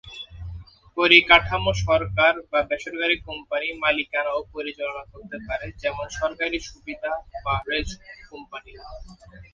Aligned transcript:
পরিকাঠামো 0.97 1.71
সরকার 1.85 2.33
বা 2.51 2.59
বেসরকারি 2.69 3.17
কোম্পানি 3.27 3.67
মালিকানা 3.83 4.31
ও 4.33 4.49
পরিচালনা 4.53 5.03
করতে 5.11 5.37
পারে, 5.47 5.67
যেমন 5.81 6.05
সরকারি 6.19 6.57
সুবিধা 6.69 7.11
বা 7.43 7.55
রেল 7.67 7.89
কোম্পানি। 8.29 8.71